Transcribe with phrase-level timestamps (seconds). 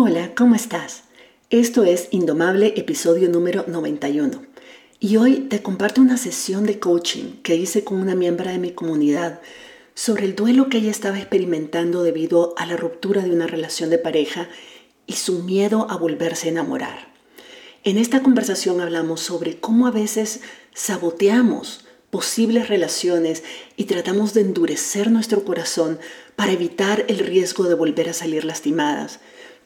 [0.00, 1.02] Hola, ¿cómo estás?
[1.50, 4.42] Esto es Indomable, episodio número 91.
[5.00, 8.70] Y hoy te comparto una sesión de coaching que hice con una miembro de mi
[8.70, 9.40] comunidad
[9.94, 13.98] sobre el duelo que ella estaba experimentando debido a la ruptura de una relación de
[13.98, 14.48] pareja
[15.08, 17.12] y su miedo a volverse a enamorar.
[17.82, 20.42] En esta conversación hablamos sobre cómo a veces
[20.74, 23.42] saboteamos posibles relaciones
[23.76, 25.98] y tratamos de endurecer nuestro corazón
[26.36, 29.18] para evitar el riesgo de volver a salir lastimadas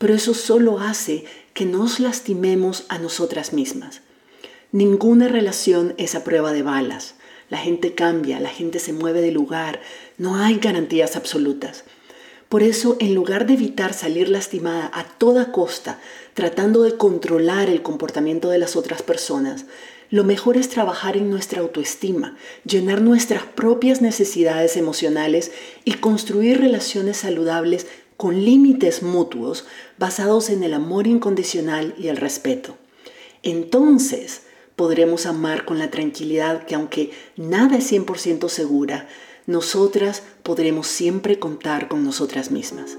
[0.02, 4.00] pero eso solo hace que nos lastimemos a nosotras mismas.
[4.72, 7.14] Ninguna relación es a prueba de balas.
[7.50, 9.80] La gente cambia, la gente se mueve de lugar,
[10.18, 11.84] no hay garantías absolutas.
[12.48, 16.00] Por eso, en lugar de evitar salir lastimada a toda costa,
[16.34, 19.66] tratando de controlar el comportamiento de las otras personas,
[20.10, 25.52] lo mejor es trabajar en nuestra autoestima, llenar nuestras propias necesidades emocionales
[25.84, 29.66] y construir relaciones saludables con límites mutuos
[29.98, 32.76] basados en el amor incondicional y el respeto.
[33.42, 34.42] Entonces
[34.76, 39.08] podremos amar con la tranquilidad que aunque nada es 100% segura,
[39.46, 42.96] nosotras podremos siempre contar con nosotras mismas.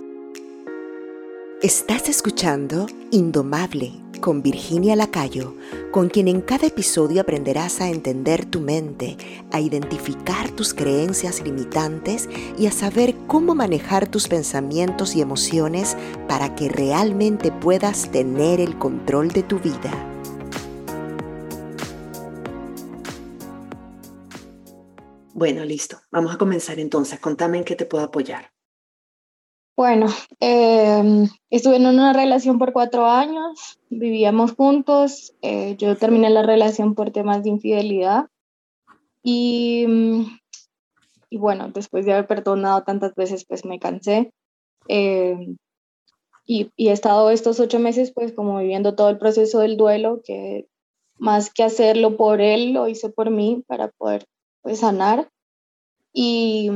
[1.63, 5.55] Estás escuchando Indomable con Virginia Lacayo,
[5.91, 9.15] con quien en cada episodio aprenderás a entender tu mente,
[9.49, 15.95] a identificar tus creencias limitantes y a saber cómo manejar tus pensamientos y emociones
[16.27, 19.93] para que realmente puedas tener el control de tu vida.
[25.33, 26.01] Bueno, listo.
[26.11, 27.21] Vamos a comenzar entonces.
[27.21, 28.52] Contame en qué te puedo apoyar.
[29.75, 30.05] Bueno,
[30.39, 36.93] em, estuve en una relación por cuatro años, vivíamos juntos, eh, yo terminé la relación
[36.93, 38.27] por temas de infidelidad
[39.23, 39.87] y,
[41.31, 44.31] y, bueno, después de haber perdonado tantas veces, pues me cansé
[44.87, 45.57] em,
[46.45, 50.21] y, y, he estado estos ocho meses pues como viviendo todo el proceso del duelo,
[50.23, 50.67] que
[51.17, 54.27] más que hacerlo por él, lo hice por mí para poder
[54.61, 55.29] pues sanar.
[56.13, 56.69] Y,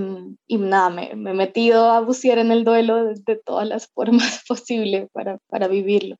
[0.48, 4.44] y nada, me, me, he metido a bucear en el duelo de, todas las formas
[4.48, 6.18] posibles para, para vivirlo.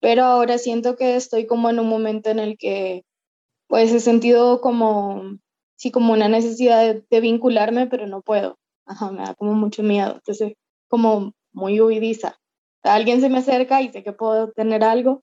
[0.00, 3.04] Pero ahora siento que estoy como en un momento en el que
[3.68, 5.38] pues he sentido como,
[5.76, 8.58] sí, como una necesidad de, vincularme, pero no puedo.
[8.84, 10.14] Ajá, me da como mucho miedo.
[10.16, 10.54] Entonces,
[10.88, 12.36] como muy huidiza.
[12.82, 15.22] alguien se me acerca y sé que puedo tener algo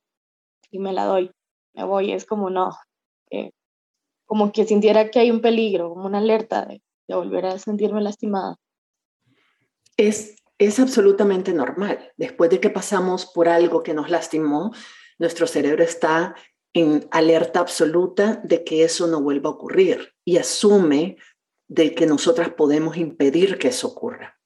[0.71, 1.31] y me la doy.
[1.75, 2.71] Me voy, es como no,
[3.31, 3.51] eh,
[4.25, 8.01] como que sintiera que hay un peligro, como una alerta de de volver a sentirme
[8.01, 8.57] lastimada.
[9.97, 12.13] Es, es absolutamente normal.
[12.17, 14.71] Después de que pasamos por algo que nos lastimó,
[15.17, 16.35] nuestro cerebro está
[16.73, 21.17] en alerta absoluta de que eso no vuelva a ocurrir y asume
[21.67, 24.39] de que nosotras podemos impedir que eso ocurra.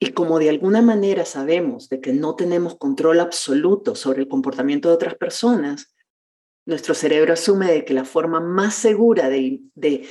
[0.00, 4.88] Y como de alguna manera sabemos de que no tenemos control absoluto sobre el comportamiento
[4.88, 5.94] de otras personas,
[6.66, 10.08] nuestro cerebro asume de que la forma más segura de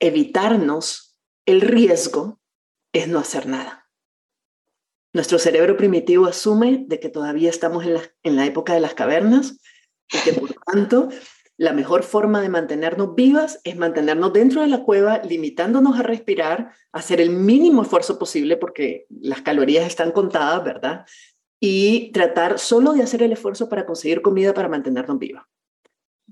[0.00, 2.40] evitarnos el riesgo
[2.92, 3.88] es no hacer nada.
[5.12, 8.94] Nuestro cerebro primitivo asume de que todavía estamos en la, en la época de las
[8.94, 9.58] cavernas
[10.12, 11.08] y que por tanto
[11.58, 16.72] la mejor forma de mantenernos vivas es mantenernos dentro de la cueva, limitándonos a respirar,
[16.92, 21.06] hacer el mínimo esfuerzo posible porque las calorías están contadas, ¿verdad?
[21.58, 25.46] Y tratar solo de hacer el esfuerzo para conseguir comida para mantenernos vivas.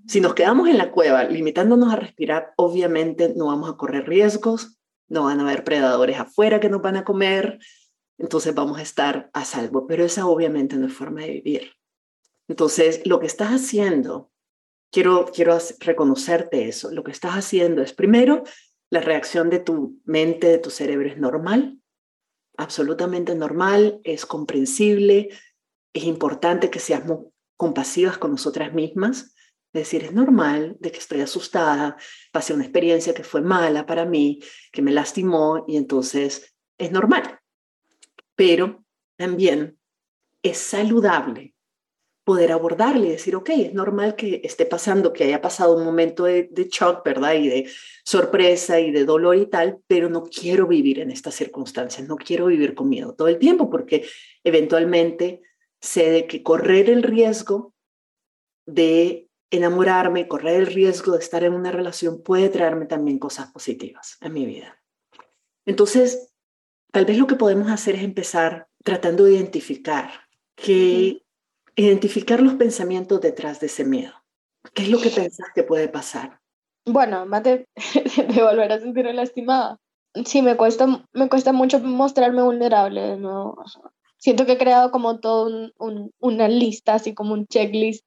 [0.06, 4.78] Si nos quedamos en la cueva limitándonos a respirar, obviamente no vamos a correr riesgos,
[5.08, 7.58] no van a haber predadores afuera que nos van a comer,
[8.18, 11.72] entonces vamos a estar a salvo, pero esa obviamente no es forma de vivir.
[12.48, 14.30] Entonces, lo que estás haciendo,
[14.92, 18.44] quiero, quiero reconocerte eso, lo que estás haciendo es primero,
[18.90, 21.78] la reacción de tu mente, de tu cerebro es normal,
[22.58, 25.30] absolutamente normal, es comprensible,
[25.94, 27.26] es importante que seamos
[27.56, 29.33] compasivas con nosotras mismas
[29.80, 31.96] decir, es normal de que estoy asustada,
[32.32, 34.40] pasé una experiencia que fue mala para mí,
[34.72, 37.40] que me lastimó y entonces es normal.
[38.36, 38.84] Pero
[39.16, 39.78] también
[40.42, 41.54] es saludable
[42.24, 46.24] poder abordarle y decir, ok, es normal que esté pasando, que haya pasado un momento
[46.24, 47.34] de, de shock, ¿verdad?
[47.34, 47.70] Y de
[48.02, 52.46] sorpresa y de dolor y tal, pero no quiero vivir en estas circunstancias, no quiero
[52.46, 54.06] vivir con miedo todo el tiempo porque
[54.42, 55.42] eventualmente
[55.80, 57.74] sé de que correr el riesgo
[58.66, 59.23] de
[59.56, 64.32] enamorarme, correr el riesgo de estar en una relación puede traerme también cosas positivas en
[64.32, 64.80] mi vida.
[65.66, 66.32] Entonces,
[66.92, 70.10] tal vez lo que podemos hacer es empezar tratando de identificar
[70.54, 71.22] que
[71.76, 74.12] identificar los pensamientos detrás de ese miedo.
[74.72, 76.40] ¿Qué es lo que pensás que puede pasar?
[76.86, 77.68] Bueno, además de,
[78.34, 79.78] de volver a sentirme lastimada.
[80.24, 83.64] Sí, me cuesta, me cuesta mucho mostrarme vulnerable nuevo.
[84.16, 85.72] siento que he creado como todo
[86.20, 88.04] una lista, así como un checklist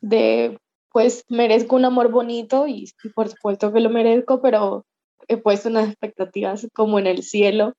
[0.00, 0.58] de,
[0.92, 4.86] pues merezco un amor bonito y, por supuesto que lo merezco, pero
[5.28, 7.74] he puesto unas expectativas como en el cielo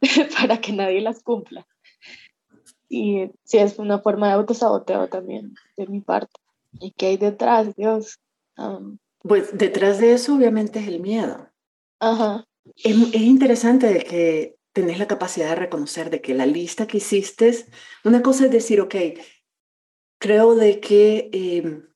[0.40, 1.66] para que nadie las cumpla.
[2.88, 6.40] Y sí, es una forma de autosaboteo también de mi parte.
[6.80, 8.18] ¿Y qué hay detrás, Dios?
[9.20, 11.48] pues detrás de eso obviamente es el miedo.
[12.00, 12.44] Ajá.
[12.76, 16.98] Es, es interesante de que tenés la capacidad de reconocer de que la lista que
[16.98, 17.52] hiciste,
[18.04, 18.94] una cosa es decir, ok,
[20.18, 21.91] creo de que em,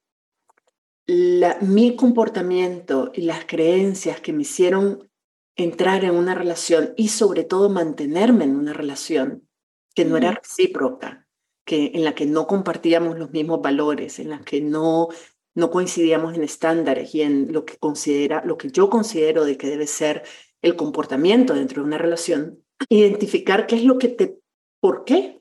[1.06, 5.08] la, mi comportamiento y las creencias que me hicieron
[5.56, 9.48] entrar en una relación y sobre todo mantenerme en una relación
[9.94, 11.26] que no era recíproca,
[11.64, 15.08] que, en la que no compartíamos los mismos valores, en la que no,
[15.54, 19.68] no coincidíamos en estándares y en lo que, considera, lo que yo considero de que
[19.68, 20.24] debe ser
[20.60, 24.38] el comportamiento dentro de una relación, identificar qué es lo que te,
[24.80, 25.40] ¿por qué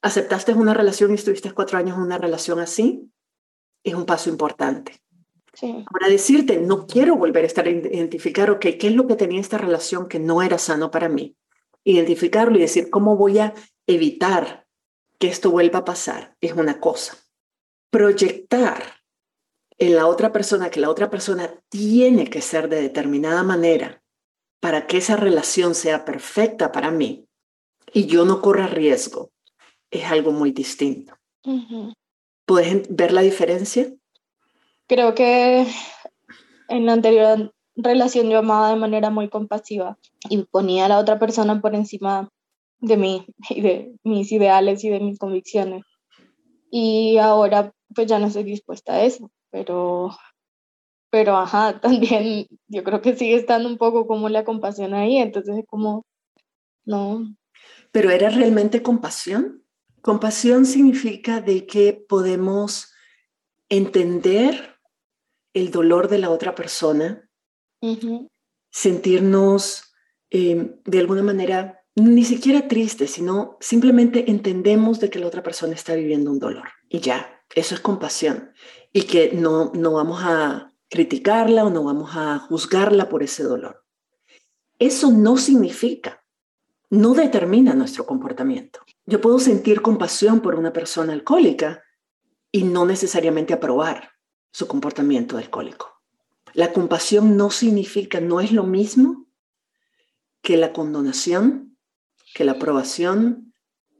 [0.00, 3.10] aceptaste una relación y estuviste cuatro años en una relación así?
[3.86, 5.00] Es un paso importante.
[5.54, 5.84] Sí.
[5.90, 9.58] Para decirte, no quiero volver a estar, identificar, ok, ¿qué es lo que tenía esta
[9.58, 11.36] relación que no era sano para mí?
[11.84, 13.54] Identificarlo y decir, ¿cómo voy a
[13.86, 14.66] evitar
[15.20, 16.36] que esto vuelva a pasar?
[16.40, 17.16] Es una cosa.
[17.90, 18.82] Proyectar
[19.78, 24.02] en la otra persona que la otra persona tiene que ser de determinada manera
[24.58, 27.28] para que esa relación sea perfecta para mí
[27.92, 29.30] y yo no corra riesgo,
[29.92, 31.14] es algo muy distinto.
[32.46, 33.92] ¿Puedes ver la diferencia?
[34.86, 35.66] Creo que
[36.68, 39.98] en la anterior relación yo amaba de manera muy compasiva
[40.30, 42.30] y ponía a la otra persona por encima
[42.78, 45.82] de mí y de mis ideales y de mis convicciones.
[46.70, 50.10] Y ahora pues ya no estoy dispuesta a eso, pero
[51.10, 55.56] pero ajá, también yo creo que sigue estando un poco como la compasión ahí, entonces
[55.58, 56.04] es como,
[56.84, 57.24] no.
[57.90, 59.65] ¿Pero era realmente compasión?
[60.00, 62.92] Compasión significa de que podemos
[63.68, 64.78] entender
[65.52, 67.28] el dolor de la otra persona,
[68.70, 69.94] sentirnos
[70.30, 75.74] em, de alguna manera ni siquiera tristes, sino simplemente entendemos de que la otra persona
[75.74, 78.52] está viviendo un dolor y ya, eso es compasión
[78.92, 83.84] y que no, no vamos a criticarla o no vamos a juzgarla por ese dolor.
[84.78, 86.22] Eso no significa,
[86.90, 88.80] no determina nuestro comportamiento.
[89.06, 91.84] Yo puedo sentir compasión por una persona alcohólica
[92.50, 94.10] y no necesariamente aprobar
[94.52, 96.02] su comportamiento alcohólico.
[96.54, 99.26] La compasión no significa, no es lo mismo
[100.42, 101.76] que la condonación,
[102.34, 103.52] que la aprobación,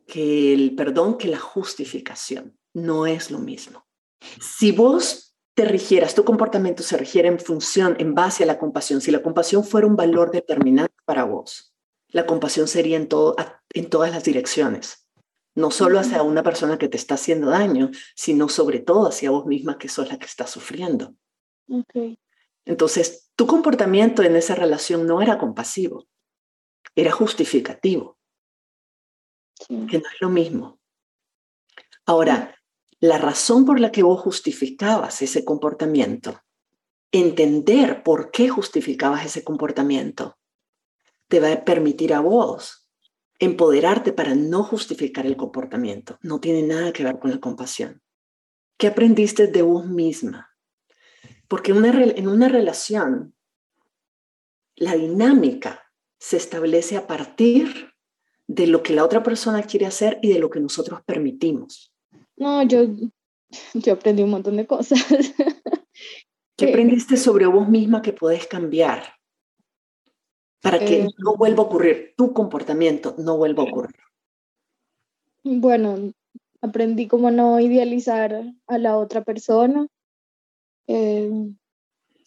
[0.07, 2.59] que el perdón, que la justificación.
[2.73, 3.87] No es lo mismo.
[4.41, 9.01] Si vos te rigieras, tu comportamiento se rigiera en función, en base a la compasión,
[9.01, 11.76] si la compasión fuera un valor determinante para vos,
[12.09, 13.37] la compasión sería en, todo,
[13.71, 15.09] en todas las direcciones,
[15.55, 19.47] no solo hacia una persona que te está haciendo daño, sino sobre todo hacia vos
[19.47, 21.15] misma que sos la que está sufriendo.
[22.65, 26.07] Entonces, tu comportamiento en esa relación no era compasivo,
[26.95, 28.19] era justificativo,
[29.69, 30.79] que no es lo mismo.
[32.05, 32.57] Ahora,
[33.01, 36.41] la razón por la que vos justificabas ese comportamiento,
[37.13, 40.39] entender por qué justificabas ese comportamiento,
[41.29, 42.87] te va a permitir a vos
[43.39, 46.19] empoderarte para no justificar el comportamiento.
[46.23, 48.03] No tiene nada que ver con la compasión.
[48.79, 50.51] ¿Qué aprendiste de vos misma?
[51.49, 53.35] Porque en una relación,
[54.75, 55.83] la dinámica
[56.19, 57.93] se establece a partir
[58.47, 61.93] de lo que la otra persona quiere hacer y de lo que nosotros permitimos.
[62.37, 62.87] No, yo,
[63.75, 65.05] yo aprendí un montón de cosas.
[66.57, 69.16] ¿Qué aprendiste sobre vos misma que podés cambiar
[70.63, 72.15] para que eh, no vuelva a ocurrir?
[72.17, 73.97] Tu comportamiento no vuelva a ocurrir.
[75.45, 76.13] Bueno,
[76.61, 79.87] aprendí cómo no idealizar a la otra persona,
[80.87, 81.31] eh,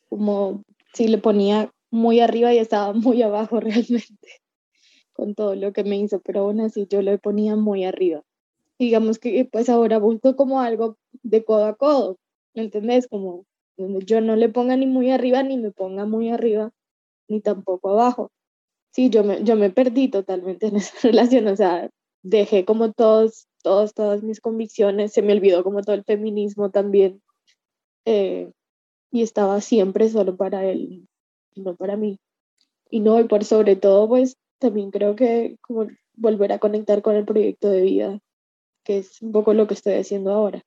[0.08, 4.42] como si le ponía muy arriba y estaba muy abajo realmente
[5.14, 8.24] con todo lo que me hizo, pero aún así yo le ponía muy arriba
[8.80, 12.18] digamos que pues ahora busco como algo de codo a codo,
[12.56, 13.08] ¿me entendés?
[13.08, 13.46] Como
[13.78, 16.72] donde yo no le ponga ni muy arriba ni me ponga muy arriba
[17.30, 18.32] ni tampoco abajo.
[18.92, 21.90] Sí, yo me, yo me perdí totalmente en esa relación, o sea,
[22.24, 27.22] dejé como todos, todos, todas mis convicciones, se me olvidó como todo el feminismo también,
[28.06, 28.52] eh,
[29.12, 31.08] y estaba siempre solo para él,
[31.56, 32.20] no para mí.
[32.90, 37.16] Y no, y por sobre todo, pues también creo que como volver a conectar con
[37.16, 38.20] el proyecto de vida
[38.90, 40.64] que es un poco lo que estoy haciendo ahora.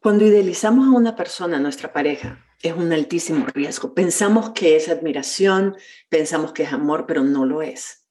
[0.00, 3.94] Cuando idealizamos a una persona, nuestra pareja, es un altísimo riesgo.
[3.94, 5.76] Pensamos que es admiración,
[6.08, 8.04] pensamos que es amor, pero no lo es.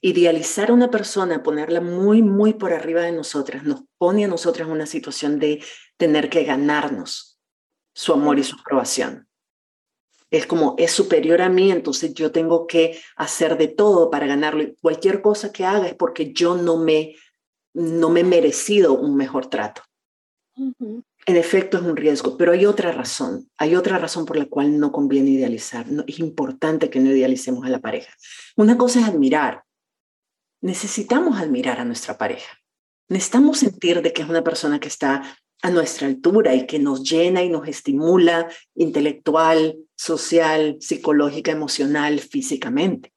[0.00, 4.68] Idealizar a una persona, ponerla muy, muy por arriba de nosotras, nos pone a nosotras
[4.68, 5.62] en una situación de
[5.96, 7.40] tener que ganarnos
[7.94, 9.28] su amor y su aprobación.
[10.30, 14.64] Es como, es superior a mí, entonces yo tengo que hacer de todo para ganarlo.
[14.80, 17.16] cualquier cosa que haga es porque yo no me,
[17.72, 19.82] no me he merecido un mejor trato.
[21.28, 23.50] En efecto, es un riesgo, pero hay otra razón.
[23.58, 25.84] Hay otra razón por la cual no conviene idealizar.
[26.06, 28.10] es importante que no idealicemos a la pareja.
[28.56, 29.62] Una cosa es admirar.
[30.62, 32.58] Necesitamos admirar a nuestra pareja.
[33.10, 37.02] Necesitamos sentir de que es una persona que está a nuestra altura y que nos
[37.02, 43.12] llena y nos estimula intelectual, social, psicológica, emocional, físicamente.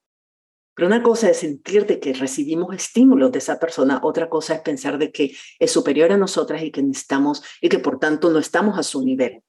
[0.74, 4.62] Pero una cosa es sentir de que recibimos estímulos de esa persona, otra cosa es
[4.62, 8.40] pensar de que es superior a nosotras y que necesitamos y que por tanto no
[8.40, 9.44] estamos a su nivel.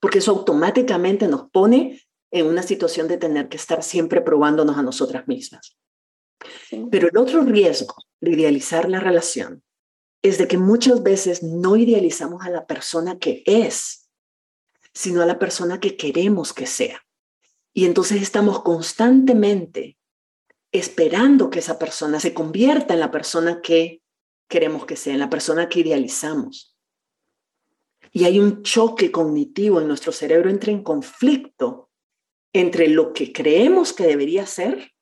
[0.00, 4.82] Porque eso automáticamente nos pone en una situación de tener que estar siempre probándonos a
[4.82, 5.76] nosotras mismas.
[6.90, 9.62] Pero el otro riesgo de idealizar la relación
[10.22, 14.08] es de que muchas veces no idealizamos a la persona que es,
[14.94, 17.00] sino a la persona que queremos que sea.
[17.72, 19.98] Y entonces estamos constantemente
[20.72, 24.02] esperando que esa persona se convierta en la persona que
[24.48, 26.76] queremos que sea, en la persona que idealizamos.
[28.10, 31.90] Y hay un choque cognitivo en nuestro cerebro, entra en conflicto
[32.52, 34.92] entre lo que creemos que debería ser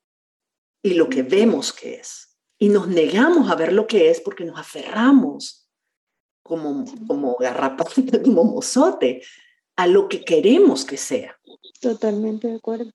[0.83, 4.45] y lo que vemos que es y nos negamos a ver lo que es porque
[4.45, 5.67] nos aferramos
[6.43, 9.23] como, como garrapata, como mozote,
[9.77, 11.41] a lo que queremos que sea.
[11.81, 12.93] Totalmente de acuerdo.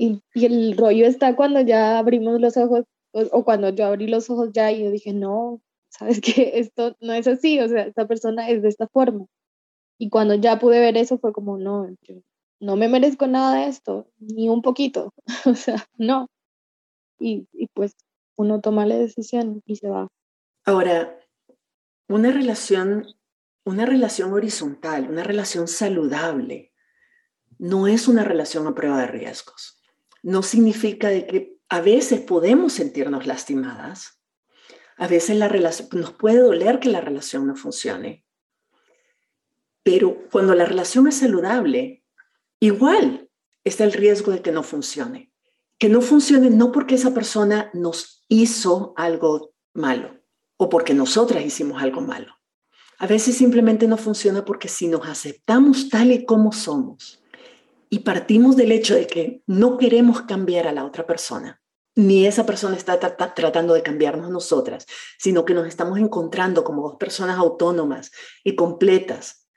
[0.00, 4.30] Y, y el rollo está cuando ya abrimos los ojos, o, cuando yo abrí los
[4.30, 8.06] ojos ya y yo dije, no, sabes que esto no es así, o sea, esta
[8.06, 9.26] persona es de esta forma.
[9.98, 11.88] Y cuando ya pude ver eso fue como, no,
[12.60, 15.12] no me merezco nada de esto, ni un poquito,
[15.44, 16.28] o sea, no.
[17.18, 17.96] Y, y pues
[18.36, 20.06] uno toma la decisión y se va.
[20.64, 21.18] Ahora,
[22.08, 23.04] una relación,
[23.64, 26.72] una relación horizontal, una relación saludable,
[27.58, 29.77] no es una relación a prueba de riesgos.
[30.28, 34.20] No significa de que a veces podemos sentirnos lastimadas,
[34.98, 35.38] a veces
[35.92, 38.26] nos puede doler que la relación no funcione,
[39.82, 42.04] pero cuando la relación es saludable,
[42.60, 43.30] igual
[43.64, 45.32] está el riesgo de que no funcione.
[45.78, 50.20] Que no funcione no porque esa persona nos hizo algo malo
[50.58, 52.34] o porque nosotras hicimos algo malo.
[52.98, 57.22] A veces simplemente no funciona porque si nos aceptamos tal y como somos
[57.90, 61.60] y partimos del hecho de que no queremos cambiar a la otra persona,
[61.94, 64.86] ni esa persona está tratando de cambiarnos nosotras,
[65.18, 68.10] sino que nos estamos encontrando como dos personas autónomas
[68.44, 69.48] y completas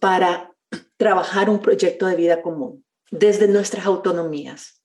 [0.00, 0.54] para
[0.96, 4.80] trabajar un proyecto de vida común desde nuestras autonomías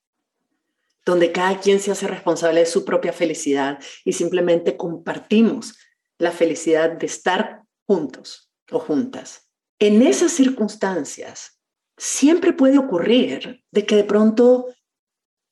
[1.05, 5.77] donde cada quien se hace responsable de su propia felicidad y simplemente compartimos
[6.17, 9.47] la felicidad de estar juntos o juntas.
[9.77, 11.54] En esas circunstancias,
[11.97, 14.67] siempre puede ocurrir de que de pronto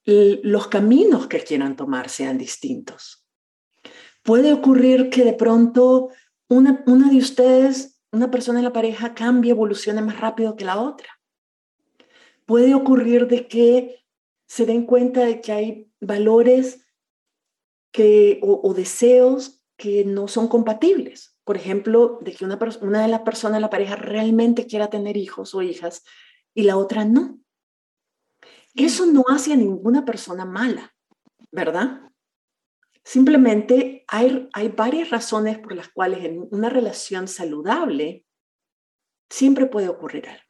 [0.05, 3.25] los caminos que quieran tomar sean distintos.
[4.21, 6.09] Puede ocurrir que de pronto
[6.49, 10.81] una, una de ustedes, una persona en la pareja, cambie, evolucione más rápido que la
[10.81, 11.09] otra.
[12.45, 14.03] Puede ocurrir de que
[14.45, 16.85] se den cuenta de que hay valores
[17.91, 21.37] que, o, deseos que no son compatibles.
[21.43, 25.17] Por ejemplo, de que una, una de las personas de la pareja realmente quiera tener
[25.17, 26.03] hijos o hijas
[26.53, 27.39] y la otra no.
[28.75, 30.95] Eso no hace a ninguna persona mala,
[31.51, 32.01] ¿verdad?
[33.03, 38.25] Simplemente hay, hay varias razones por las cuales en una relación saludable
[39.29, 40.43] siempre puede ocurrir algo.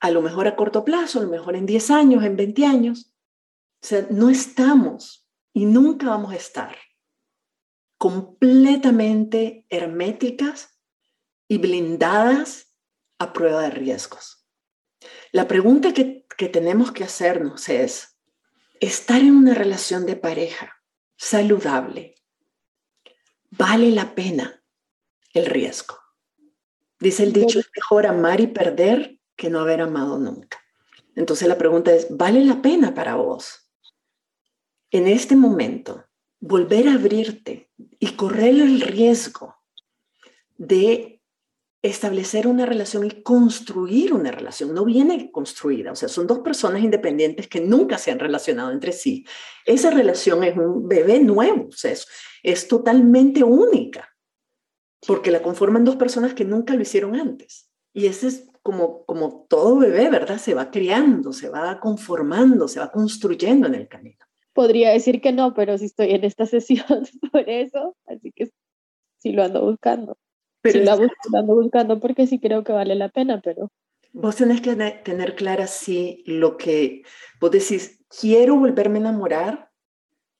[0.00, 3.12] A lo mejor a corto plazo, a lo mejor en 10 años, en 20 años,
[3.82, 6.76] o sea, no estamos y nunca vamos a estar
[7.98, 10.80] completamente herméticas
[11.48, 12.74] y blindadas
[13.18, 14.37] a prueba de riesgos.
[15.32, 18.16] La pregunta que, que tenemos que hacernos es,
[18.80, 20.82] ¿estar en una relación de pareja
[21.16, 22.14] saludable
[23.50, 24.62] vale la pena
[25.34, 25.98] el riesgo?
[27.00, 30.58] Dice el dicho, es mejor amar y perder que no haber amado nunca.
[31.14, 33.68] Entonces la pregunta es, ¿vale la pena para vos
[34.90, 36.04] en este momento
[36.40, 39.56] volver a abrirte y correr el riesgo
[40.56, 41.17] de
[41.82, 44.74] establecer una relación y construir una relación.
[44.74, 48.92] No viene construida, o sea, son dos personas independientes que nunca se han relacionado entre
[48.92, 49.24] sí.
[49.64, 52.08] Esa relación es un bebé nuevo, o sea, es,
[52.42, 54.08] es totalmente única,
[55.06, 57.70] porque la conforman dos personas que nunca lo hicieron antes.
[57.92, 60.38] Y ese es como, como todo bebé, ¿verdad?
[60.38, 64.18] Se va criando, se va conformando, se va construyendo en el camino.
[64.52, 66.84] podría decir que no, pero si estoy en esta sesión
[67.32, 68.50] por eso, así que
[69.18, 70.18] sí lo ando buscando.
[70.72, 73.70] Pero sí ando buscando porque sí creo que vale la pena, pero...
[74.12, 77.02] Vos tenés que tener clara si lo que
[77.40, 79.70] vos decís, quiero volverme a enamorar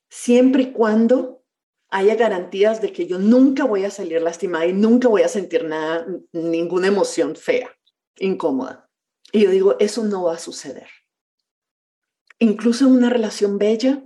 [0.08, 1.44] siempre y cuando
[1.90, 5.64] haya garantías de que yo nunca voy a salir lastimada y nunca voy a sentir
[5.64, 7.70] nada, ninguna emoción fea,
[8.18, 8.90] incómoda.
[9.32, 10.88] Y yo digo, eso no va a suceder.
[12.38, 14.02] Incluso en una relación bella,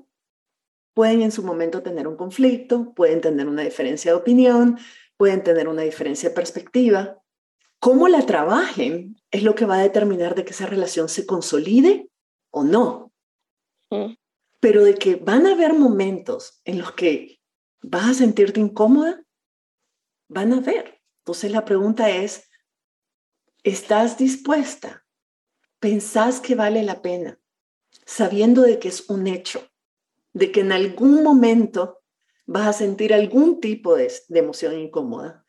[0.94, 4.78] pueden en su momento tener un conflicto, pueden tener una diferencia de opinión,
[5.16, 7.23] pueden tener una diferencia de perspectiva.
[7.78, 12.09] Cómo la trabajen es lo que va a determinar de que esa relación se consolide
[12.50, 13.12] o no.
[13.90, 14.14] Mm.
[14.61, 17.40] Pero de que van a haber momentos en los que
[17.81, 19.23] vas a sentirte incómoda,
[20.28, 21.00] van a ver.
[21.23, 22.49] Entonces la pregunta es,
[23.62, 25.04] ¿estás dispuesta?
[25.78, 27.38] ¿Pensás que vale la pena?
[28.07, 29.69] Sabiendo de que es un hecho,
[30.33, 32.01] de que en algún momento
[32.46, 35.44] vas a sentir algún tipo de, emoción incómoda.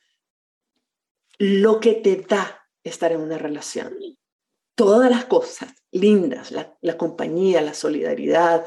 [1.38, 3.94] Lo que te da estar en una relación,
[4.76, 8.66] todas las cosas lindas, la, compañía, la solidaridad,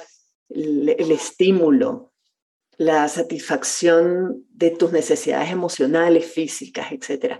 [0.49, 2.12] el estímulo,
[2.78, 7.38] la satisfacción de tus necesidades emocionales, físicas, etc.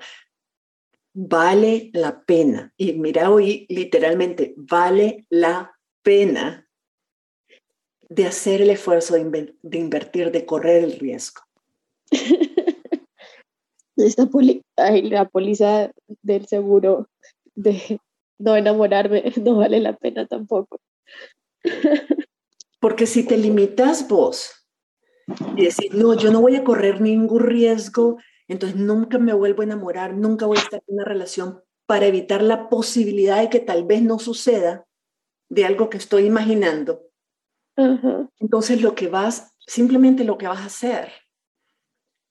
[1.12, 2.73] Vale la pena.
[2.76, 6.65] Y mira hoy, literalmente, vale la pena
[8.09, 11.43] de hacer el esfuerzo de, invertir, de correr el riesgo.
[13.97, 14.29] Esta
[14.77, 15.91] la póliza
[16.23, 17.09] del seguro
[17.55, 17.99] de
[18.39, 20.79] no enamorarme no vale la pena tampoco.
[22.81, 24.67] Porque si te limitas vos
[25.57, 29.65] y decir, no, yo no voy a correr ningún riesgo, entonces nunca me vuelvo a
[29.65, 33.85] enamorar, nunca voy a estar en una relación para evitar la posibilidad de que tal
[33.85, 34.87] vez no suceda
[35.49, 37.06] de algo que estoy imaginando.
[38.38, 41.12] Entonces lo que vas, simplemente lo que vas a hacer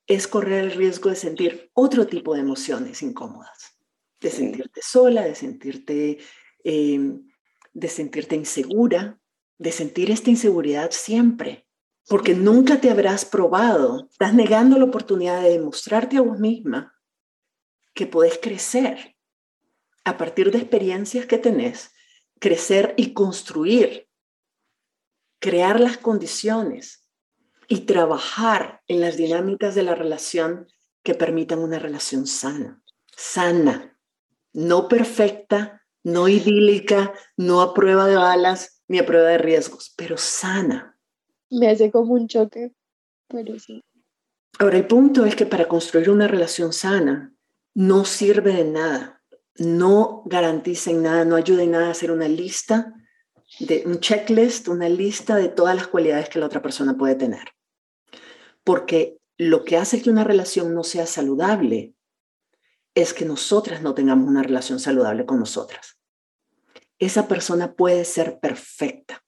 [0.08, 3.78] es correr el riesgo de sentir otro tipo de emociones incómodas,
[4.20, 6.20] de sentirte sola, de sentirte,
[6.64, 7.28] em,
[7.74, 9.20] de sentirte insegura,
[9.58, 11.66] de sentir esta inseguridad siempre
[12.08, 14.08] porque nunca te habrás probado.
[14.12, 16.96] Estás negando la oportunidad de demostrarte a vos misma
[17.94, 19.16] que podés crecer.
[20.04, 21.92] A partir de experiencias que tenés,
[22.40, 24.05] crecer y construir,
[25.46, 27.08] crear las condiciones
[27.68, 30.68] y trabajar en las dinámicas de la relación
[31.04, 32.82] que permitan una relación sana,
[33.16, 33.96] sana,
[34.54, 40.18] no perfecta, no idílica, no a prueba de balas ni a prueba de riesgos, pero
[40.18, 40.98] sana.
[41.52, 42.74] Me hace como un choque,
[43.28, 43.84] pero sí.
[44.58, 47.36] Ahora, el punto es que para construir una relación sana
[47.76, 49.22] no sirve de nada,
[49.60, 52.96] no garantiza en nada, no ayuda en nada a hacer una lista,
[53.60, 57.50] de un checklist, una lista de todas las cualidades que la otra persona puede tener.
[58.64, 61.94] Porque lo que hace que una relación no sea saludable
[62.96, 66.00] es que nosotras no tengamos una relación saludable con nosotras.
[66.98, 69.26] Esa persona puede ser perfecta,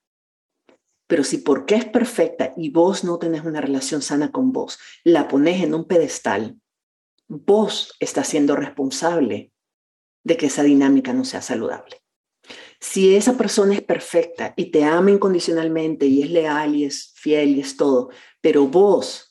[1.07, 5.27] pero si porque es perfecta y vos no tenés una relación sana con vos, la
[5.27, 6.59] pones en un pedestal,
[7.27, 9.51] vos estás siendo responsable
[10.23, 12.01] de que esa dinámica no sea saludable.
[12.79, 17.57] Si esa persona es perfecta y te ama incondicionalmente y es leal y es fiel
[17.57, 18.09] y es todo,
[18.41, 19.27] pero vos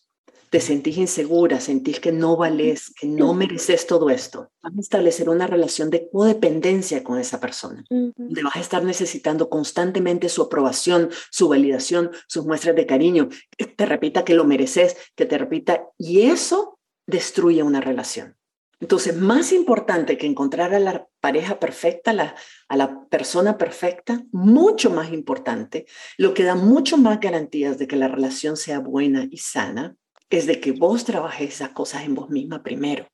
[0.50, 5.28] te sentís insegura, sentís que no vales, que no mereces todo esto, vas a establecer
[5.28, 11.10] una relación de codependencia con esa persona, donde vas a estar necesitando constantemente su aprobación,
[11.30, 15.88] su validación, sus muestras de cariño, que te repita que lo mereces, que te repita,
[15.98, 18.36] y eso destruye una relación.
[18.78, 22.34] Entonces, más importante que encontrar a la pareja perfecta,
[22.68, 25.86] a la persona perfecta, mucho más importante,
[26.18, 29.96] lo que da mucho más garantías de que la relación sea buena y sana,
[30.28, 33.08] es de que vos trabajes esas cosas en vos misma primero,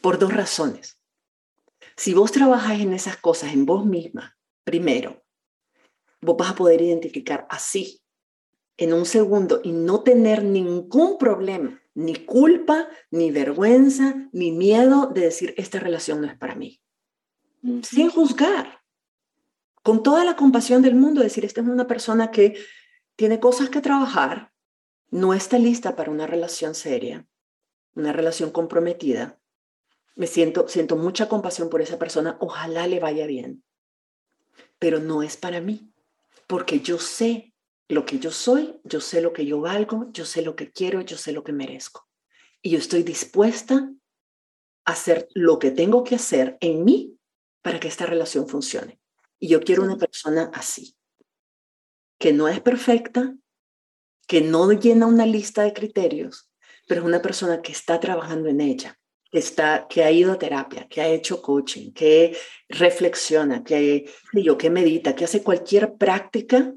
[0.00, 0.98] por dos razones.
[1.96, 5.22] Si vos trabajas en esas cosas en vos misma primero,
[6.22, 8.00] vos vas a poder identificar así,
[8.78, 15.22] en un segundo, y no tener ningún problema, ni culpa, ni vergüenza, ni miedo de
[15.22, 16.80] decir, esta relación no es para mí.
[17.82, 18.80] Sin juzgar,
[19.82, 22.56] con toda la compasión del mundo, decir, esta es una persona que
[23.16, 24.52] tiene cosas que trabajar,
[25.10, 27.26] no está lista para una relación seria,
[27.94, 29.38] una relación comprometida,
[30.14, 33.62] me siento, siento mucha compasión por esa persona, ojalá le vaya bien,
[34.78, 35.92] pero no es para mí,
[36.46, 37.51] porque yo sé
[37.88, 41.00] lo que yo soy, yo sé lo que yo valgo, yo sé lo que quiero,
[41.00, 42.08] yo sé lo que merezco.
[42.62, 43.90] Y yo estoy dispuesta
[44.84, 47.18] a hacer lo que tengo que hacer en mí
[47.62, 48.98] para que esta relación funcione.
[49.38, 50.96] Y yo quiero una persona así,
[52.18, 53.34] que no es perfecta,
[54.26, 56.50] que no llena una lista de criterios,
[56.86, 58.98] pero es una persona que está trabajando en ella,
[59.30, 62.36] que, está, que ha ido a terapia, que ha hecho coaching, que
[62.68, 64.08] reflexiona, que,
[64.58, 66.72] que medita, que hace cualquier práctica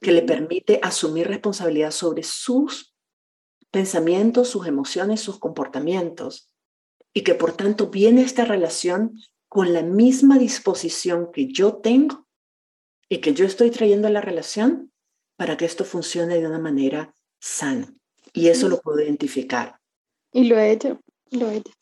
[0.00, 2.94] que le permite asumir responsabilidad sobre sus
[3.70, 6.52] pensamientos, sus emociones, sus comportamientos,
[7.12, 12.26] y que por tanto viene esta relación con la misma disposición que yo tengo
[13.08, 14.92] y que yo estoy trayendo a la relación
[15.36, 17.92] para que esto funcione de una manera sana.
[18.32, 19.80] Y eso lo puedo identificar.
[20.32, 21.72] Y lo he hecho, lo he hecho.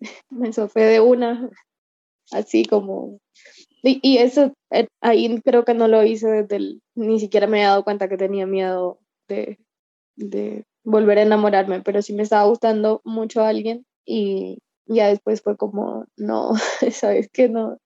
[0.44, 1.48] Eso fue de una,
[2.32, 3.20] así como...
[3.88, 6.82] Y, eso, eh, ahí creo que no lo hice desde el...
[6.96, 9.58] Ni siquiera me he dado cuenta que tenía miedo de,
[10.16, 15.40] de volver a enamorarme, pero sí me estaba gustando mucho a alguien y ya después
[15.40, 16.52] fue como, no,
[16.90, 17.78] sabes que no,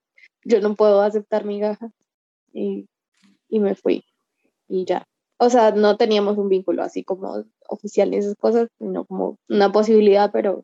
[0.43, 1.91] yo no puedo aceptar mi gaja
[2.51, 2.87] y,
[3.47, 4.03] y me fui
[4.67, 5.05] y ya.
[5.37, 9.71] O sea, no teníamos un vínculo así como oficial y esas cosas, sino como una
[9.71, 10.63] posibilidad, pero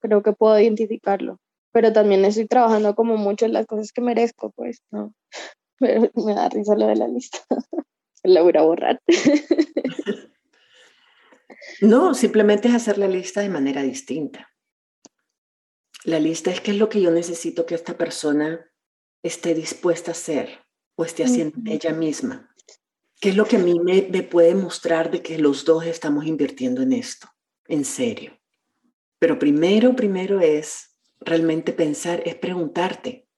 [0.00, 1.38] creo que puedo identificarlo.
[1.74, 5.12] Pero también estoy trabajando como mucho en las cosas que merezco, pues, ¿no?
[5.80, 7.38] Pero me da risa lo de la lista.
[8.22, 9.02] la voy a borrar.
[11.80, 14.48] No, simplemente es hacer la lista de manera distinta.
[16.04, 18.70] La lista es qué es lo que yo necesito que esta persona
[19.22, 20.60] esté dispuesta a hacer
[20.94, 22.54] o esté haciendo ella misma.
[23.20, 26.26] ¿Qué es lo que a mí me, me puede mostrar de que los dos estamos
[26.26, 27.28] invirtiendo en esto?
[27.66, 28.38] En serio.
[29.18, 30.93] Pero primero, primero es
[31.24, 33.28] realmente pensar, es preguntarte,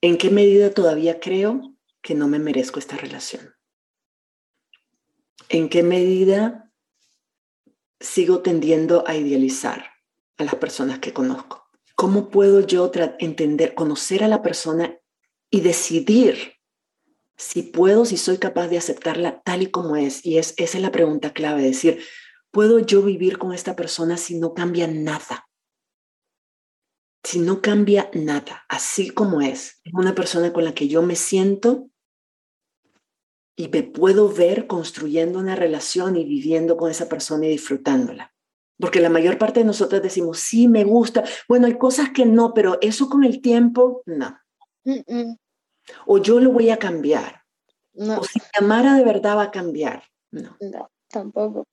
[0.00, 3.54] ¿en qué medida todavía creo que no me merezco esta relación?
[5.48, 6.72] ¿En qué medida
[8.00, 9.90] sigo tendiendo a idealizar
[10.36, 11.68] a las personas que conozco?
[11.94, 14.98] ¿Cómo puedo yo entender, conocer a la persona
[15.50, 16.58] y decidir
[17.38, 20.26] si puedo, si soy capaz de aceptarla tal y como es.
[20.26, 22.02] Y es, esa es la pregunta clave, decir,
[22.50, 25.47] ¿puedo yo vivir con esta persona si no cambia nada?
[27.24, 29.80] Si no cambia nada, así como es.
[29.84, 31.90] Es una persona con la que yo me siento
[33.56, 38.32] y me puedo ver construyendo una relación y viviendo con esa persona y disfrutándola.
[38.78, 41.24] Porque la mayor parte de nosotros decimos, sí, me gusta.
[41.48, 44.38] Bueno, hay cosas que no, pero eso con el tiempo, no.
[46.06, 47.42] O yo lo voy a cambiar.
[47.94, 50.04] O si Tamara de verdad va a cambiar.
[50.30, 50.56] No.
[50.60, 51.66] No, tampoco.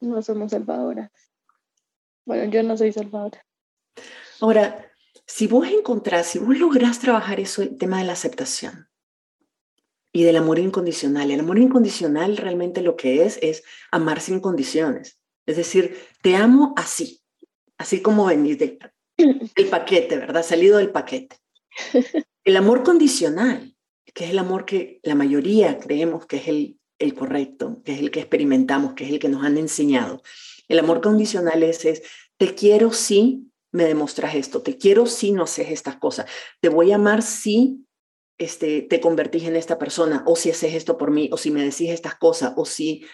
[0.00, 1.10] No somos salvadoras.
[2.24, 3.44] Bueno, yo no soy salvadora.
[4.40, 4.83] Ahora,
[5.26, 8.88] si vos encontrás, si vos lográs trabajar eso, el tema de la aceptación
[10.12, 15.18] y del amor incondicional, el amor incondicional realmente lo que es es amar sin condiciones.
[15.46, 17.22] Es decir, te amo así,
[17.78, 18.78] así como venís del
[19.16, 20.44] el paquete, ¿verdad?
[20.44, 21.36] Salido del paquete.
[22.44, 23.74] El amor condicional,
[24.12, 28.00] que es el amor que la mayoría creemos que es el, el correcto, que es
[28.00, 30.22] el que experimentamos, que es el que nos han enseñado.
[30.68, 32.02] El amor condicional es, es
[32.36, 36.92] te quiero si me demostras esto, te quiero si no haces estas cosas, te voy
[36.92, 37.84] a amar si
[38.38, 41.60] este, te convertís en esta persona, o si haces esto por mí, o si me
[41.60, 43.04] decís estas cosas, o si,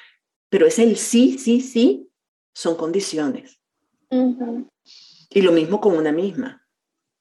[0.50, 2.10] pero es el sí, sí, sí,
[2.52, 3.58] son condiciones.
[5.30, 6.66] Y lo mismo con una misma.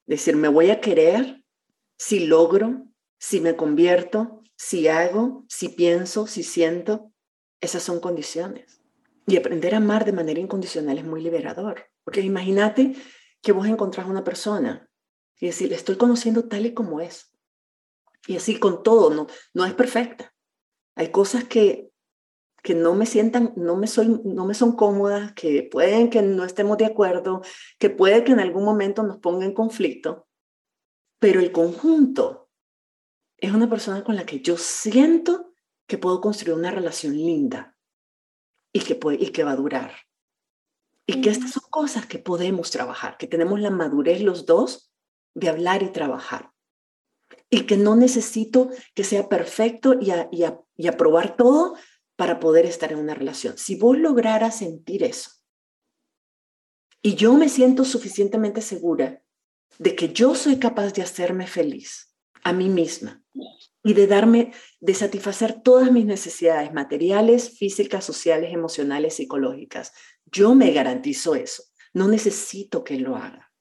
[0.06, 1.42] Decir, me voy a querer
[1.98, 2.88] si logro,
[3.20, 7.14] si me convierto, si hago, si pienso, si siento,
[7.62, 8.82] esas son condiciones.
[9.28, 11.86] Y aprender a amar de manera incondicional es muy liberador.
[12.04, 12.96] Porque imagínate
[13.42, 14.90] que vos encontrás una persona
[15.40, 17.34] y decir, le estoy conociendo tal y como es.
[18.28, 20.34] Y así con todo, no, no es perfecta.
[20.96, 21.92] Hay cosas que,
[22.62, 26.44] que no me sientan, no me, soy, no me son cómodas, que pueden que no
[26.44, 27.42] estemos de acuerdo,
[27.78, 30.28] que puede que en algún momento nos ponga en conflicto,
[31.20, 32.50] pero el conjunto
[33.38, 35.54] es una persona con la que yo siento
[35.88, 37.78] que puedo construir una relación linda
[38.74, 39.94] y que, puede, y que va a durar.
[41.10, 44.94] Y que estas son cosas que podemos trabajar, que tenemos la madurez los dos
[45.34, 46.52] de hablar y trabajar.
[47.50, 50.46] Y que no necesito que sea perfecto y, y,
[50.78, 51.76] y aprobar todo
[52.16, 53.58] para poder estar en una relación.
[53.58, 55.32] Si vos lograras sentir eso,
[57.02, 59.24] y yo me siento suficientemente segura
[59.80, 63.24] de que yo soy capaz de hacerme feliz a mí misma
[63.84, 69.94] y de darme, de satisfacer todas mis necesidades materiales, físicas, sociales, emocionales, psicológicas.
[70.32, 71.64] Yo me garantizo eso.
[71.94, 73.52] No necesito que lo haga.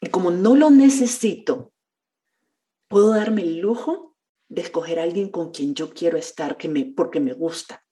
[0.00, 1.72] Y como no lo necesito,
[2.88, 4.16] puedo darme el lujo
[4.48, 7.84] de escoger a alguien con quien yo quiero estar que me, porque me gusta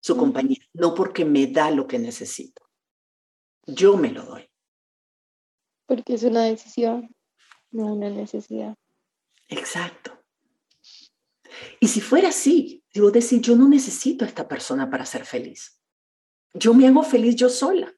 [0.00, 2.62] su compañía, no porque me da lo que necesito.
[3.66, 4.48] Yo me lo doy.
[5.86, 7.14] Porque es una decisión,
[7.70, 8.74] no una necesidad.
[9.48, 10.18] Exacto.
[11.80, 15.24] Y si fuera así, Si vos decís, yo no necesito a esta persona para ser
[15.24, 15.77] feliz.
[16.54, 17.94] Yo me hago feliz yo sola.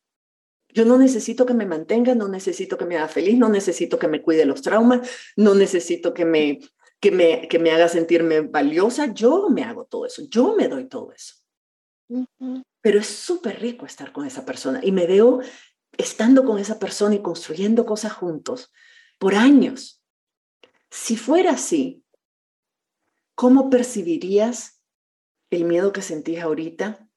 [0.73, 4.09] Yo no necesito que me mantenga, no necesito que me haga feliz, no necesito que
[4.09, 6.61] me cuide los traumas, no necesito que me,
[7.01, 9.13] que me, que me haga sentirme valiosa.
[9.13, 11.35] Yo me hago todo eso, yo me doy todo eso.
[12.81, 15.41] Pero es súper rico estar con esa persona y me veo
[15.97, 18.73] estando con esa persona y construyendo cosas juntos
[19.19, 20.03] por años.
[20.91, 22.05] Si fuera así,
[23.35, 24.83] ¿cómo percibirías
[25.51, 27.10] el miedo que sentís ahorita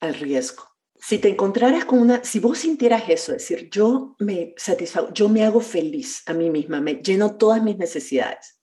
[0.00, 0.64] al riesgo?
[1.00, 5.28] Si te encontraras con una, si vos sintieras eso, es decir, yo me satisfago, yo
[5.28, 8.58] me hago feliz a mí misma, me lleno todas mis necesidades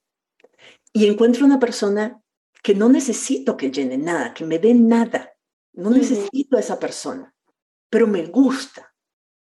[0.96, 2.22] y encuentro una persona
[2.64, 5.34] que no necesito que llene nada, que me dé nada,
[5.74, 7.36] no necesito a esa persona,
[7.90, 8.96] pero me gusta,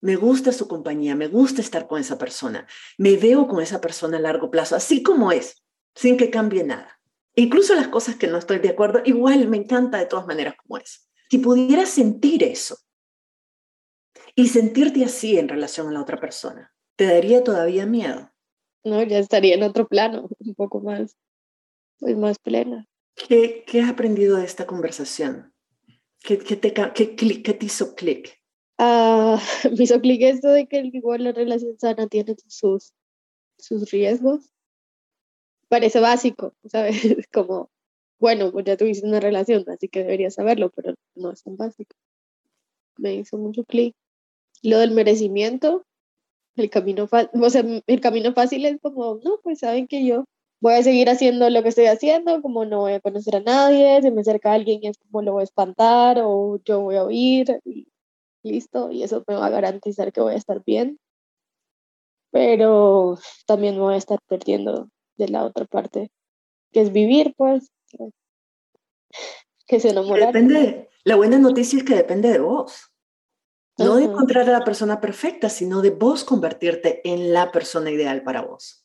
[0.00, 2.66] me gusta su compañía, me gusta estar con esa persona,
[2.98, 7.00] me veo con esa persona a largo plazo, así como es, sin que cambie nada.
[7.34, 10.78] Incluso las cosas que no estoy de acuerdo, igual me encanta de todas maneras como
[10.78, 11.09] es.
[11.30, 12.76] Si pudieras sentir eso
[14.34, 18.32] y sentirte así en relación a la otra persona, ¿te daría todavía miedo?
[18.82, 21.16] No, ya estaría en otro plano, un poco más,
[22.00, 22.88] pues más plena.
[23.14, 25.54] ¿Qué, qué has aprendido de esta conversación?
[26.20, 28.36] ¿Qué, qué te, qué, qué te hizo clic?
[28.78, 29.36] Uh,
[29.76, 32.92] me hizo clic esto de que igual la relación sana tiene sus,
[33.56, 34.50] sus riesgos.
[35.68, 37.00] Parece básico, ¿sabes?
[37.32, 37.70] Como,
[38.20, 41.96] bueno, pues ya tuviste una relación, así que deberías saberlo, pero no es tan básico.
[42.98, 43.94] Me hizo mucho clic.
[44.62, 45.84] Lo del merecimiento,
[46.56, 50.24] el camino, o sea, el camino fácil es como, no, pues saben que yo
[50.60, 54.02] voy a seguir haciendo lo que estoy haciendo, como no voy a conocer a nadie,
[54.02, 57.60] si me acerca alguien es como lo voy a espantar o yo voy a oír.
[57.64, 57.86] Y
[58.42, 60.98] listo, y eso me va a garantizar que voy a estar bien,
[62.30, 66.10] pero también me voy a estar perdiendo de la otra parte,
[66.72, 67.68] que es vivir, pues,
[69.66, 70.32] que se enamorar.
[70.32, 72.90] Depende, la buena noticia es que depende de vos.
[73.78, 78.22] No de encontrar a la persona perfecta, sino de vos convertirte en la persona ideal
[78.22, 78.84] para vos.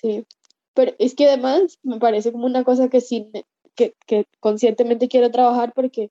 [0.00, 0.26] Sí,
[0.72, 3.30] pero es que además me parece como una cosa que sí,
[3.74, 6.10] que, que conscientemente quiero trabajar porque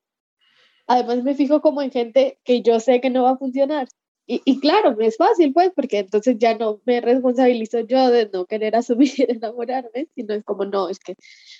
[0.85, 3.87] además me fijo como en gente que yo sé que no va a funcionar.
[4.25, 8.45] Y, y claro, es fácil, pues, porque entonces ya no me responsabilizo yo de no
[8.45, 11.15] querer asumir enamorarme, sino es como, no, es que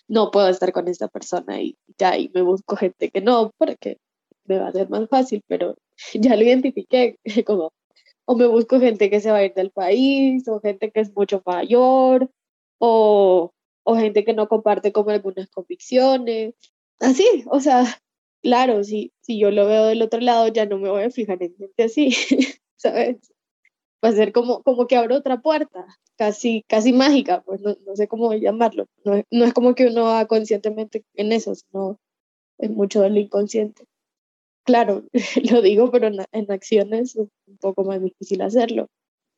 [0.08, 3.98] no puedo estar con esta persona y ya, y me busco gente que no, porque
[4.46, 5.76] me va a ser más fácil, pero
[6.14, 7.74] ya lo identifiqué como,
[8.26, 11.14] o me busco gente que se va a ir del país, o gente que es
[11.16, 12.30] mucho mayor,
[12.80, 13.52] o,
[13.84, 16.56] o gente que no comparte como algunas convicciones,
[17.00, 17.84] así, o sea,
[18.44, 21.42] claro, si, si yo lo veo del otro lado, ya no me voy a fijar
[21.42, 22.12] en gente así,
[22.76, 23.34] ¿sabes?
[24.04, 27.96] Va a ser como, como que abro otra puerta, casi, casi mágica, pues no, no
[27.96, 28.86] sé cómo llamarlo.
[29.06, 32.00] No, no, es como que uno va conscientemente en eso, sino
[32.60, 33.86] es mucho del inconsciente.
[34.66, 35.06] Claro,
[35.52, 38.88] lo digo, pero en, en acciones es un poco más difícil hacerlo.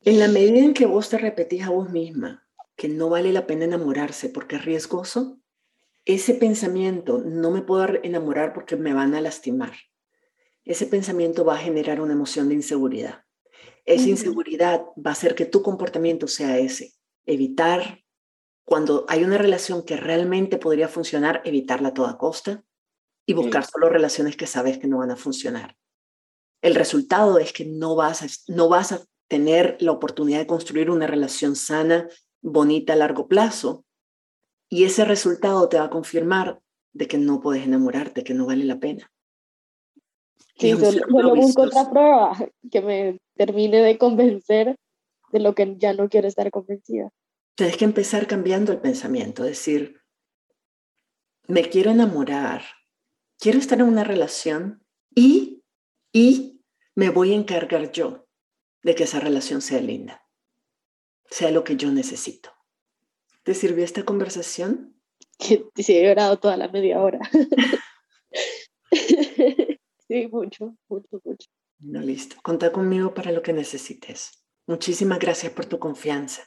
[0.02, 3.46] En la medida en que vos te repetís a vos misma que no vale la
[3.46, 5.40] pena enamorarse porque es riesgoso,
[6.06, 9.74] ese pensamiento, no me puedo enamorar porque me van a lastimar,
[10.64, 13.24] ese pensamiento va a generar una emoción de inseguridad.
[13.84, 18.02] Esa inseguridad va a hacer que tu comportamiento sea ese, evitar,
[18.64, 22.64] cuando hay una relación que realmente podría funcionar, evitarla a toda costa
[23.24, 25.76] y buscar solo relaciones que sabes que no van a funcionar.
[26.62, 30.90] El resultado es que no vas a, no vas a tener la oportunidad de construir
[30.90, 32.08] una relación sana,
[32.42, 33.85] bonita a largo plazo,
[34.68, 36.60] y ese resultado te va a confirmar
[36.92, 39.12] de que no puedes enamorarte, que no vale la pena.
[40.58, 42.36] Sí, solo, busco otra prueba
[42.70, 44.76] que me termine de convencer
[45.30, 47.10] de lo que ya no quiero estar convencida.
[47.54, 50.00] Tienes que empezar cambiando el pensamiento, decir,
[51.46, 52.62] me quiero enamorar,
[53.38, 55.62] quiero estar en una relación y,
[56.12, 56.62] y
[56.94, 58.26] me voy a encargar yo
[58.82, 60.26] de que esa relación sea linda,
[61.30, 62.55] sea lo que yo necesito.
[63.46, 64.92] ¿Te sirvió esta conversación?
[65.76, 67.20] Sí, he llorado toda la media hora.
[70.08, 71.46] sí, mucho, mucho, mucho.
[71.78, 72.36] No, listo.
[72.42, 74.42] Conta conmigo para lo que necesites.
[74.66, 76.42] Muchísimas gracias por tu confianza.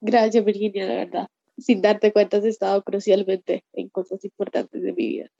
[0.00, 1.26] Gracias, Virginia, la verdad.
[1.58, 5.30] Sin darte cuenta, has estado crucialmente en cosas importantes de mi vida.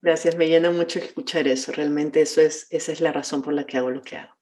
[0.00, 1.72] Gracias, me llena mucho escuchar eso.
[1.72, 4.33] Realmente eso es, esa es la razón por la que hago lo que hago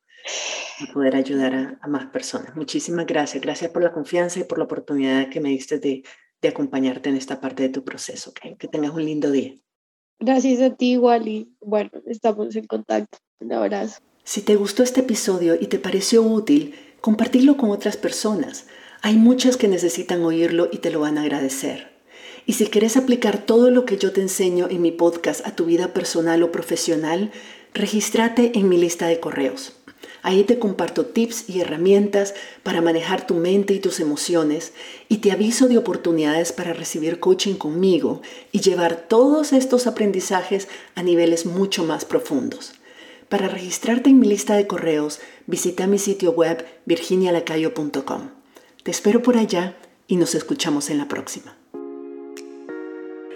[0.92, 2.56] poder ayudar a, más personas.
[2.56, 3.42] Muchísimas gracias.
[3.42, 6.02] Gracias por la confianza y por la oportunidad que me diste de,
[6.40, 8.32] de acompañarte en esta parte de tu proceso.
[8.34, 9.54] Que tengas un lindo día.
[10.18, 11.52] Gracias a ti, Wally.
[11.60, 13.18] Bueno, estamos en contacto.
[13.40, 14.00] Un abrazo.
[14.24, 18.66] Si te gustó este episodio y te pareció útil, compartirlo con otras personas.
[19.02, 21.90] Hay muchas que necesitan oírlo y te lo van a agradecer.
[22.46, 25.64] Y si quieres aplicar todo lo que yo te enseño en mi podcast a tu
[25.64, 27.32] vida personal o profesional,
[27.74, 29.81] regístrate en mi lista de correos.
[30.22, 34.72] Ahí te comparto tips y herramientas para manejar tu mente y tus emociones
[35.08, 41.02] y te aviso de oportunidades para recibir coaching conmigo y llevar todos estos aprendizajes a
[41.02, 42.74] niveles mucho más profundos.
[43.28, 48.30] Para registrarte en mi lista de correos, visita mi sitio web virginialacayo.com.
[48.84, 51.56] Te espero por allá y nos escuchamos en la próxima.